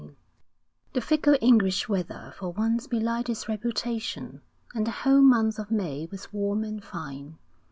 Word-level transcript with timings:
XIV 0.03 0.15
The 0.93 1.01
fickle 1.01 1.37
English 1.41 1.87
weather 1.87 2.33
for 2.35 2.49
once 2.51 2.87
belied 2.87 3.29
its 3.29 3.47
reputation, 3.47 4.41
and 4.73 4.87
the 4.87 5.05
whole 5.05 5.21
month 5.21 5.59
of 5.59 5.69
May 5.69 6.07
was 6.11 6.33
warm 6.33 6.63
and 6.63 6.83
fine. 6.83 7.37